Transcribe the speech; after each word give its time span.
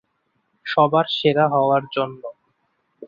সবার 0.65 1.05
সেরা 1.17 1.45
হওয়ার 1.47 1.83
জন্য। 1.95 2.21